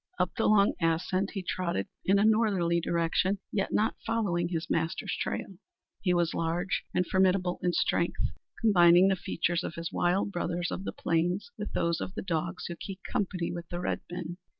Up 0.17 0.31
the 0.35 0.47
long 0.47 0.73
ascent 0.81 1.29
he 1.35 1.43
trotted 1.43 1.85
in 2.03 2.17
a 2.17 2.25
northerly 2.25 2.81
direction, 2.81 3.37
yet 3.51 3.71
not 3.71 3.97
following 4.03 4.47
his 4.49 4.67
master's 4.67 5.15
trail. 5.15 5.59
He 6.01 6.11
was 6.11 6.33
large 6.33 6.83
and 6.91 7.05
formidable 7.05 7.59
in 7.61 7.71
strength, 7.73 8.19
combining 8.61 9.09
the 9.09 9.15
features 9.15 9.63
of 9.63 9.75
his 9.75 9.91
wild 9.91 10.31
brothers 10.31 10.71
of 10.71 10.85
the 10.85 10.91
plains 10.91 11.51
with 11.55 11.73
those 11.73 12.01
of 12.01 12.15
the 12.15 12.23
dogs 12.23 12.65
who 12.65 12.75
keep 12.75 13.01
company 13.03 13.51
with 13.51 13.69
the 13.69 13.79
red 13.79 14.01
men. 14.09 14.37